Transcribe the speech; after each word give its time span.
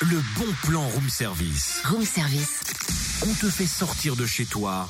le 0.00 0.20
bon 0.36 0.52
plan 0.62 0.86
room 0.88 1.08
service. 1.08 1.80
Room 1.84 2.04
service. 2.04 2.60
On 3.22 3.32
te 3.34 3.48
fait 3.48 3.66
sortir 3.66 4.16
de 4.16 4.26
chez 4.26 4.44
toi 4.44 4.88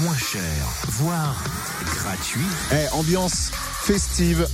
moins 0.00 0.16
cher, 0.16 0.42
voire 0.88 1.42
gratuit. 1.84 2.40
Eh, 2.72 2.88
ambiance 2.92 3.50
festive 3.82 4.48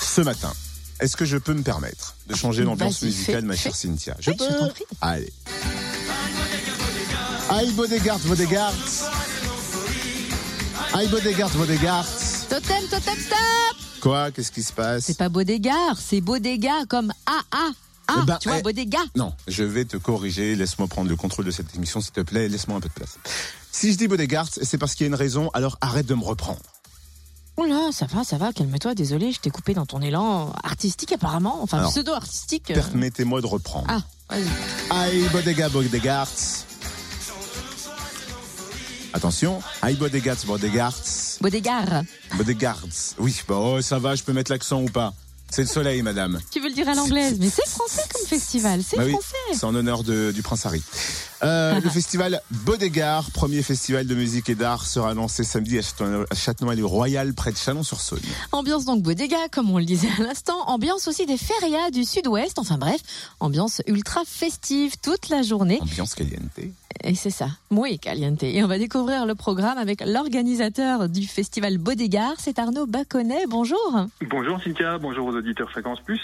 ce 0.00 0.20
matin. 0.20 0.52
Est-ce 1.00 1.16
que 1.16 1.24
je 1.24 1.36
peux 1.36 1.54
me 1.54 1.62
permettre 1.62 2.16
de 2.26 2.34
changer 2.34 2.64
l'ambiance 2.64 3.02
musicale, 3.02 3.40
fais, 3.40 3.42
ma 3.42 3.56
chère 3.56 3.72
fais. 3.72 3.88
Cynthia? 3.88 4.16
Je 4.18 4.30
Oui, 4.30 4.36
je 4.38 4.44
peux 4.44 4.58
t'en 4.58 4.68
prie. 4.68 4.84
Allez. 5.00 5.32
Aïe, 7.50 7.72
Bodegard, 7.72 8.18
Bodegard. 8.20 8.72
Aïe, 10.94 11.08
Bodegard, 11.08 11.50
Bodegard. 11.50 12.06
Totem, 12.48 12.84
totem, 12.90 13.18
stop 13.18 13.76
Quoi? 14.00 14.30
Qu'est-ce 14.32 14.52
qui 14.52 14.62
se 14.62 14.72
passe? 14.72 15.04
C'est 15.04 15.18
pas 15.18 15.28
Bodégard, 15.28 15.98
c'est 15.98 16.20
Bodéga 16.20 16.84
comme 16.88 17.12
AA. 17.26 17.72
Ah, 18.06 18.20
Eh 18.22 18.26
ben, 18.26 18.38
tu 18.38 18.48
vois, 18.48 18.58
eh. 18.58 18.62
Non, 19.16 19.32
je 19.48 19.64
vais 19.64 19.84
te 19.84 19.96
corriger. 19.96 20.56
Laisse-moi 20.56 20.88
prendre 20.88 21.08
le 21.08 21.16
contrôle 21.16 21.44
de 21.46 21.50
cette 21.50 21.74
émission, 21.74 22.00
s'il 22.00 22.12
te 22.12 22.20
plaît. 22.20 22.48
Laisse-moi 22.48 22.76
un 22.76 22.80
peu 22.80 22.88
de 22.88 22.94
place. 22.94 23.16
Si 23.72 23.92
je 23.92 23.98
dis 23.98 24.08
Bodegard, 24.08 24.46
c'est 24.50 24.78
parce 24.78 24.94
qu'il 24.94 25.04
y 25.04 25.06
a 25.06 25.08
une 25.08 25.14
raison, 25.14 25.50
alors 25.54 25.78
arrête 25.80 26.06
de 26.06 26.14
me 26.14 26.22
reprendre. 26.24 26.60
Oh 27.56 27.64
là, 27.64 27.90
ça 27.92 28.06
va, 28.06 28.24
ça 28.24 28.36
va, 28.36 28.52
calme-toi, 28.52 28.94
désolé, 28.94 29.30
je 29.30 29.38
t'ai 29.38 29.50
coupé 29.50 29.74
dans 29.74 29.86
ton 29.86 30.00
élan 30.02 30.52
artistique 30.64 31.12
apparemment, 31.12 31.62
enfin 31.62 31.88
pseudo-artistique. 31.88 32.70
euh. 32.72 32.74
Permettez-moi 32.74 33.40
de 33.40 33.46
reprendre. 33.46 33.86
Ah, 33.88 34.02
vas-y. 34.28 34.44
Aïe, 34.90 35.28
Bodega, 35.32 35.68
Bodegard. 35.68 36.28
Attention. 39.12 39.62
Aïe, 39.82 39.94
Bodegard, 39.94 40.36
Bodegard. 40.46 40.94
Bodégard. 41.40 42.02
Bodegard. 42.36 42.82
Oui, 43.18 43.40
bah, 43.48 43.54
oh, 43.56 43.80
ça 43.80 43.98
va, 44.00 44.16
je 44.16 44.24
peux 44.24 44.32
mettre 44.32 44.50
l'accent 44.50 44.82
ou 44.82 44.86
pas? 44.86 45.14
C'est 45.54 45.62
le 45.62 45.68
soleil, 45.68 46.02
madame. 46.02 46.40
Tu 46.50 46.58
veux 46.58 46.66
le 46.66 46.74
dire 46.74 46.88
à 46.88 46.94
l'anglaise, 46.94 47.36
mais 47.38 47.48
c'est 47.48 47.64
français 47.68 48.02
comme 48.12 48.26
festival, 48.26 48.80
c'est 48.82 48.96
Bah 48.96 49.04
oui, 49.06 49.12
français. 49.12 49.28
c'est 49.52 49.62
en 49.64 49.72
honneur 49.76 50.02
de- 50.02 50.32
du 50.32 50.42
prince 50.42 50.66
Harry. 50.66 50.82
Euh, 51.44 51.80
le 51.80 51.90
festival 51.90 52.40
Bodégard, 52.50 53.30
premier 53.30 53.62
festival 53.62 54.04
de 54.08 54.14
musique 54.16 54.48
et 54.48 54.56
d'art, 54.56 54.84
sera 54.84 55.14
lancé 55.14 55.44
samedi 55.44 55.78
à 55.78 55.82
Châtenois- 55.82 56.26
à 56.28 56.34
Châtenois-le-Royal, 56.34 57.34
près 57.34 57.52
de 57.52 57.56
Chalon-sur-Saône. 57.56 58.18
Ambiance 58.50 58.84
donc 58.84 59.02
Bodega, 59.02 59.36
comme 59.52 59.70
on 59.70 59.78
le 59.78 59.84
disait 59.84 60.08
à 60.18 60.22
l'instant. 60.24 60.58
Ambiance 60.66 61.06
aussi 61.06 61.24
des 61.24 61.36
férias 61.38 61.90
du 61.92 62.04
sud-ouest. 62.04 62.58
Enfin 62.58 62.76
bref, 62.76 63.00
ambiance 63.38 63.80
ultra 63.86 64.22
festive 64.26 64.94
toute 65.00 65.28
la 65.28 65.42
journée. 65.42 65.78
Ambiance 65.82 66.14
caliente. 66.16 66.42
Et 67.06 67.14
c'est 67.14 67.28
ça, 67.28 67.48
muy 67.70 67.98
caliente. 67.98 68.42
Et 68.44 68.64
on 68.64 68.66
va 68.66 68.78
découvrir 68.78 69.26
le 69.26 69.34
programme 69.34 69.76
avec 69.76 70.02
l'organisateur 70.06 71.06
du 71.10 71.26
festival 71.26 71.76
Bodégard, 71.76 72.36
c'est 72.38 72.58
Arnaud 72.58 72.86
Baconnet. 72.86 73.44
Bonjour. 73.46 74.06
Bonjour 74.30 74.58
Cynthia, 74.62 74.96
bonjour 74.96 75.26
aux 75.26 75.34
auditeurs 75.36 75.70
Fréquence 75.70 76.00
Plus. 76.00 76.20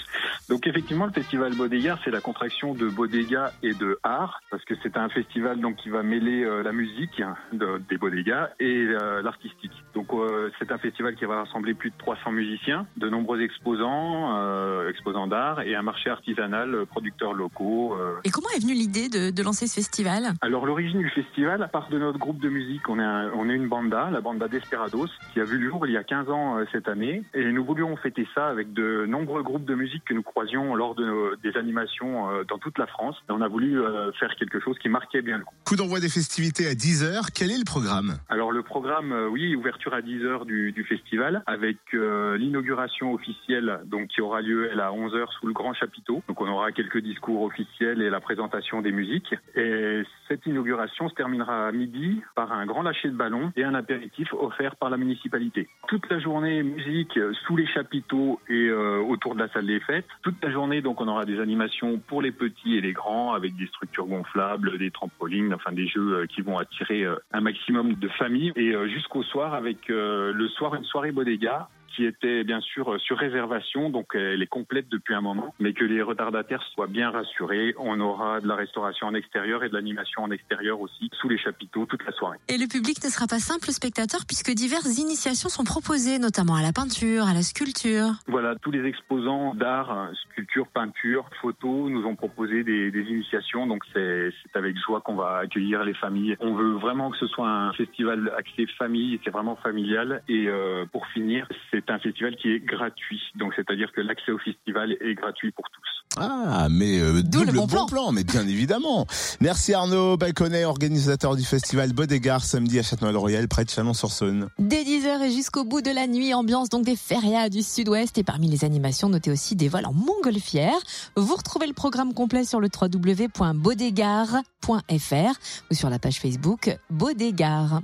Donc 0.48 0.66
effectivement, 0.66 1.04
le 1.04 1.12
festival 1.12 1.54
Bodega, 1.54 1.98
c'est 2.02 2.10
la 2.10 2.22
contraction 2.22 2.72
de 2.72 2.88
bodega 2.88 3.52
et 3.62 3.74
de 3.74 3.98
art, 4.02 4.40
parce 4.50 4.64
que 4.64 4.72
c'est 4.82 4.96
un 4.96 5.10
festival 5.10 5.60
donc 5.60 5.76
qui 5.76 5.90
va 5.90 6.02
mêler 6.02 6.44
euh, 6.44 6.62
la 6.62 6.72
musique 6.72 7.22
de- 7.52 7.82
des 7.90 7.98
bodegas 7.98 8.48
et 8.58 8.64
euh, 8.86 9.20
l'artistique. 9.20 9.72
Donc 9.94 10.06
euh, 10.14 10.39
c'est 10.58 10.72
un 10.72 10.78
festival 10.78 11.14
qui 11.14 11.24
va 11.24 11.36
rassembler 11.44 11.74
plus 11.74 11.90
de 11.90 11.94
300 11.98 12.32
musiciens, 12.32 12.86
de 12.96 13.08
nombreux 13.08 13.40
exposants, 13.42 14.36
euh, 14.38 14.88
exposants 14.88 15.26
d'art 15.26 15.60
et 15.60 15.74
un 15.74 15.82
marché 15.82 16.10
artisanal, 16.10 16.74
euh, 16.74 16.84
producteurs 16.86 17.32
locaux. 17.34 17.94
euh. 17.94 18.16
Et 18.24 18.30
comment 18.30 18.48
est 18.56 18.60
venue 18.60 18.74
l'idée 18.74 19.08
de, 19.08 19.30
de 19.30 19.42
lancer 19.42 19.66
ce 19.66 19.74
festival? 19.74 20.24
Alors 20.40 20.66
l'origine 20.66 20.98
du 21.00 21.10
festival 21.10 21.68
part 21.72 21.88
de 21.90 21.98
notre 21.98 22.18
groupe 22.18 22.40
de 22.40 22.48
musique. 22.48 22.88
On 22.88 22.98
est, 22.98 23.02
un- 23.04 23.30
on 23.34 23.48
est 23.48 23.54
une 23.54 23.68
banda, 23.68 24.10
la 24.10 24.20
banda 24.20 24.48
Desperados, 24.48 25.08
qui 25.32 25.40
a 25.40 25.44
vu 25.44 25.58
le 25.58 25.68
jour 25.68 25.86
il 25.86 25.92
y 25.92 25.96
a 25.96 26.04
15 26.04 26.30
ans 26.30 26.58
euh, 26.58 26.64
cette 26.72 26.88
année. 26.88 27.22
Et 27.34 27.52
nous 27.52 27.64
voulions 27.64 27.96
fêter 27.96 28.26
ça 28.34 28.48
avec 28.48 28.72
de 28.72 29.06
nombreux 29.06 29.42
groupes 29.42 29.64
de 29.64 29.74
musique 29.74 30.04
que 30.04 30.14
nous 30.14 30.22
croisions 30.22 30.74
lors 30.74 30.94
de 30.94 31.04
nos- 31.04 31.36
des 31.36 31.56
animations 31.56 32.30
euh, 32.30 32.44
dans 32.48 32.58
toute 32.58 32.78
la 32.78 32.86
France. 32.86 33.16
Et 33.28 33.32
on 33.32 33.40
a 33.40 33.48
voulu 33.48 33.80
euh, 33.80 34.12
faire 34.12 34.34
quelque 34.38 34.60
chose 34.60 34.78
qui 34.78 34.88
marquait 34.88 35.22
bien 35.22 35.38
le 35.38 35.44
coup. 35.44 35.54
Coup 35.66 35.76
d'envoi 35.76 36.00
des 36.00 36.08
festivités 36.08 36.66
à 36.66 36.72
10h. 36.74 37.28
Quel 37.34 37.50
est 37.50 37.58
le 37.58 37.64
programme? 37.64 38.18
Alors 38.28 38.52
le 38.52 38.62
programme, 38.62 39.12
euh, 39.12 39.28
oui, 39.28 39.54
ouverture 39.56 39.94
à 39.94 40.00
10h 40.00 40.29
du, 40.38 40.84
festival 40.88 41.42
avec 41.46 41.76
euh, 41.94 42.36
l'inauguration 42.36 43.12
officielle 43.12 43.80
donc 43.84 44.08
qui 44.08 44.20
aura 44.20 44.40
lieu 44.40 44.68
elle, 44.72 44.80
à 44.80 44.90
11h 44.90 45.30
sous 45.38 45.46
le 45.46 45.52
grand 45.52 45.74
chapiteau. 45.74 46.22
Donc 46.26 46.40
on 46.40 46.48
aura 46.48 46.72
quelques 46.72 46.98
discours 46.98 47.42
officiels 47.42 48.00
et 48.00 48.10
la 48.10 48.20
présentation 48.20 48.80
des 48.80 48.92
musiques. 48.92 49.34
Et 49.54 50.02
cette 50.28 50.46
inauguration 50.46 51.08
se 51.08 51.14
terminera 51.14 51.68
à 51.68 51.72
midi 51.72 52.22
par 52.34 52.52
un 52.52 52.66
grand 52.66 52.82
lâcher 52.82 53.08
de 53.08 53.14
ballon 53.14 53.52
et 53.56 53.64
un 53.64 53.74
apéritif 53.74 54.32
offert 54.32 54.76
par 54.76 54.90
la 54.90 54.96
municipalité. 54.96 55.68
Toute 55.88 56.08
la 56.10 56.18
journée 56.18 56.62
musique 56.62 57.18
sous 57.46 57.56
les 57.56 57.66
chapiteaux 57.66 58.40
et 58.48 58.68
euh, 58.68 58.98
autour 59.00 59.34
de 59.34 59.40
la 59.40 59.48
salle 59.48 59.66
des 59.66 59.80
fêtes. 59.80 60.06
Toute 60.22 60.42
la 60.42 60.50
journée 60.50 60.80
donc 60.80 61.00
on 61.00 61.08
aura 61.08 61.24
des 61.24 61.40
animations 61.40 61.98
pour 61.98 62.22
les 62.22 62.32
petits 62.32 62.76
et 62.76 62.80
les 62.80 62.92
grands 62.92 63.34
avec 63.34 63.54
des 63.56 63.66
structures 63.66 64.06
gonflables, 64.06 64.78
des 64.78 64.90
trampolines, 64.90 65.52
enfin 65.54 65.72
des 65.72 65.86
jeux 65.86 66.14
euh, 66.14 66.26
qui 66.26 66.40
vont 66.42 66.58
attirer 66.58 67.04
un 67.32 67.40
maximum 67.40 67.94
de 67.94 68.08
familles 68.08 68.52
et 68.56 68.72
jusqu'au 68.88 69.22
soir 69.22 69.54
avec 69.54 69.90
le 70.32 70.48
soir 70.48 70.74
une 70.74 70.84
soirée 70.84 71.12
bodega 71.12 71.68
qui 71.94 72.04
était 72.04 72.44
bien 72.44 72.60
sûr 72.60 72.92
euh, 72.92 72.98
sur 72.98 73.18
réservation, 73.18 73.90
donc 73.90 74.14
euh, 74.14 74.34
elle 74.34 74.42
est 74.42 74.46
complète 74.46 74.88
depuis 74.88 75.14
un 75.14 75.20
moment, 75.20 75.54
mais 75.58 75.72
que 75.72 75.84
les 75.84 76.02
retardataires 76.02 76.62
soient 76.74 76.86
bien 76.86 77.10
rassurés. 77.10 77.74
On 77.78 78.00
aura 78.00 78.40
de 78.40 78.48
la 78.48 78.54
restauration 78.54 79.08
en 79.08 79.14
extérieur 79.14 79.64
et 79.64 79.68
de 79.68 79.74
l'animation 79.74 80.22
en 80.22 80.30
extérieur 80.30 80.80
aussi, 80.80 81.10
sous 81.20 81.28
les 81.28 81.38
chapiteaux, 81.38 81.86
toute 81.86 82.04
la 82.04 82.12
soirée. 82.12 82.38
Et 82.48 82.58
le 82.58 82.66
public 82.66 83.02
ne 83.04 83.08
sera 83.08 83.26
pas 83.26 83.38
simple 83.38 83.70
spectateur 83.70 84.20
puisque 84.26 84.50
diverses 84.52 84.98
initiations 84.98 85.48
sont 85.48 85.64
proposées, 85.64 86.18
notamment 86.18 86.54
à 86.54 86.62
la 86.62 86.72
peinture, 86.72 87.24
à 87.26 87.34
la 87.34 87.42
sculpture. 87.42 88.12
Voilà, 88.26 88.54
tous 88.56 88.70
les 88.70 88.86
exposants 88.86 89.54
d'art, 89.54 90.10
sculpture, 90.30 90.66
peinture, 90.68 91.28
photo 91.40 91.88
nous 91.88 92.04
ont 92.04 92.16
proposé 92.16 92.64
des, 92.64 92.90
des 92.90 93.02
initiations, 93.02 93.66
donc 93.66 93.82
c'est 93.92 94.30
c'est 94.42 94.58
avec 94.58 94.76
joie 94.78 95.00
qu'on 95.00 95.14
va 95.14 95.38
accueillir 95.38 95.84
les 95.84 95.94
familles. 95.94 96.36
On 96.40 96.54
veut 96.54 96.74
vraiment 96.74 97.10
que 97.10 97.18
ce 97.18 97.26
soit 97.26 97.48
un 97.48 97.72
festival 97.72 98.32
axé 98.36 98.66
famille, 98.78 99.20
c'est 99.24 99.30
vraiment 99.30 99.56
familial. 99.56 100.22
Et 100.28 100.46
euh, 100.48 100.84
pour 100.92 101.06
finir, 101.08 101.48
c'est 101.70 101.89
un 101.90 101.98
festival 101.98 102.36
qui 102.36 102.48
est 102.50 102.60
gratuit, 102.60 103.20
donc 103.36 103.52
c'est-à-dire 103.56 103.90
que 103.92 104.00
l'accès 104.00 104.32
au 104.32 104.38
festival 104.38 104.96
est 105.00 105.14
gratuit 105.14 105.50
pour 105.52 105.64
tous. 105.70 105.80
Ah, 106.18 106.66
mais 106.70 106.98
euh, 107.00 107.22
D'où 107.22 107.40
le 107.40 107.46
double 107.52 107.66
bon 107.68 107.86
plan. 107.86 108.10
mais 108.12 108.24
bien 108.24 108.46
évidemment. 108.48 109.06
Merci 109.40 109.74
Arnaud 109.74 110.16
Balconnet, 110.16 110.64
organisateur 110.64 111.36
du 111.36 111.44
festival 111.44 111.92
Bodégard, 111.92 112.42
samedi 112.42 112.78
à 112.78 112.82
Châtenois-le-Royal, 112.82 113.46
près 113.48 113.64
de 113.64 113.70
Chalon-sur-Saône. 113.70 114.48
Dès 114.58 114.82
10h 114.82 115.22
et 115.22 115.30
jusqu'au 115.30 115.64
bout 115.64 115.82
de 115.82 115.90
la 115.90 116.06
nuit, 116.08 116.34
ambiance 116.34 116.68
donc 116.68 116.84
des 116.84 116.96
férias 116.96 117.48
du 117.48 117.62
sud-ouest. 117.62 118.18
Et 118.18 118.24
parmi 118.24 118.48
les 118.48 118.64
animations, 118.64 119.08
notez 119.08 119.30
aussi 119.30 119.54
des 119.54 119.68
vols 119.68 119.86
en 119.86 119.92
montgolfière. 119.92 120.74
Vous 121.16 121.36
retrouvez 121.36 121.68
le 121.68 121.74
programme 121.74 122.12
complet 122.12 122.44
sur 122.44 122.60
le 122.60 122.68
www.bodégard.fr 122.68 125.32
ou 125.70 125.74
sur 125.74 125.90
la 125.90 125.98
page 125.98 126.18
Facebook 126.18 126.76
Bodégard. 126.90 127.80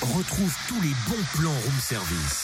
Retrouve 0.00 0.54
tous 0.68 0.80
les 0.82 0.92
bons 1.08 1.24
plans 1.34 1.50
room 1.50 1.80
service. 1.80 2.43